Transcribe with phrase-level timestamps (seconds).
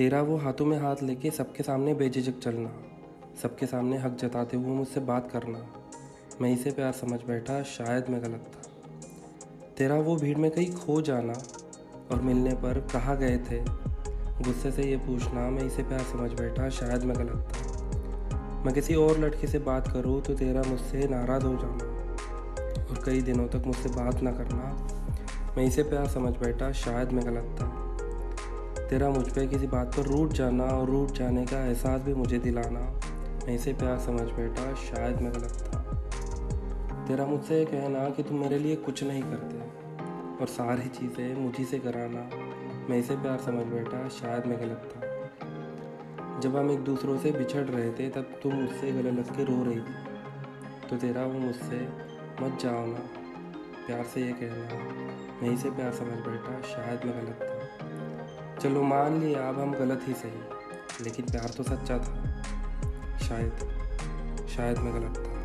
[0.00, 2.72] तेरा वो हाथों में हाथ लेके सबके सामने बेझिझक चलना।
[3.42, 5.66] सबके सामने हक जताते हुए मुझसे बात करना।
[6.40, 8.70] मैं इसे प्यार समझ बैठा, शायद मैं गलत था।
[9.78, 11.32] तेरा वो भीड़ में कहीं खो जाना
[12.10, 13.60] और मिलने पर कहा गए थे,
[14.42, 18.94] गुस्से से ये पूछना, मैं इसे प्यार समझ बैठा, शायद मैं गलत था। मैं किसी
[18.94, 21.84] और लड़के से बात करूँ तो तेरा मुझसे नाराज़ हो जाना
[22.90, 24.88] और कई दिनों तक मुझसे बात ना करना।
[25.56, 27.89] मैं इसे प्यार समझ बैठा, शायद मैं गलत था।
[28.90, 32.38] तेरा मुझ पर किसी बात पर रूट जाना और रूट जाने का एहसास भी मुझे
[32.38, 32.80] दिलाना।
[33.46, 35.78] मैं इसे प्यार समझ बैठा, शायद मैं गलत था।
[37.08, 39.58] तेरा मुझसे कहना कि तुम मेरे लिए कुछ नहीं करते
[40.40, 42.30] और सारी चीज़ें मुझी से कराना।
[42.90, 45.00] मैं इसे प्यार समझ बैठा, शायद मैं गलत था।
[46.40, 49.64] जब हम एक दूसरों से बिछड़ रहे थे, तब तुम मुझसे गले लग के रो
[49.64, 50.10] रही थी।
[50.90, 51.88] तो तेरा वो मुझसे,
[52.42, 53.00] मत जाओ ना।
[53.86, 54.84] प्यार से ये कहना।
[55.42, 57.60] मैं इसे प्यार समझ बैठा, शायद मैं गलत था।
[58.62, 60.60] चलो मान लिए, अब हम गलत ही सही।
[61.04, 62.42] लेकिन प्यार तो सच्चा था।
[63.18, 63.52] शायद
[64.56, 65.39] शायद मैं गलत था।